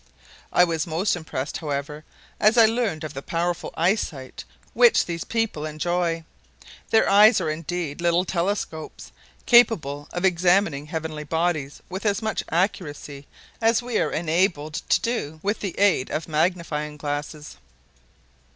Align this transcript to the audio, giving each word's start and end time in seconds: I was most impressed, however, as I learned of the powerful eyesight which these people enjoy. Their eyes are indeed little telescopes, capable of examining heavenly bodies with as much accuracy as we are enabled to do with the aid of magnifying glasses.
I 0.51 0.63
was 0.63 0.87
most 0.87 1.15
impressed, 1.15 1.57
however, 1.57 2.03
as 2.39 2.57
I 2.57 2.65
learned 2.65 3.03
of 3.03 3.13
the 3.13 3.21
powerful 3.21 3.71
eyesight 3.77 4.43
which 4.73 5.05
these 5.05 5.23
people 5.23 5.63
enjoy. 5.63 6.23
Their 6.89 7.07
eyes 7.07 7.39
are 7.39 7.51
indeed 7.51 8.01
little 8.01 8.25
telescopes, 8.25 9.11
capable 9.45 10.09
of 10.11 10.25
examining 10.25 10.87
heavenly 10.87 11.23
bodies 11.25 11.83
with 11.87 12.07
as 12.07 12.23
much 12.23 12.43
accuracy 12.49 13.27
as 13.61 13.83
we 13.83 13.99
are 13.99 14.09
enabled 14.11 14.73
to 14.89 14.99
do 15.01 15.39
with 15.43 15.59
the 15.59 15.77
aid 15.77 16.09
of 16.09 16.27
magnifying 16.27 16.97
glasses. 16.97 17.57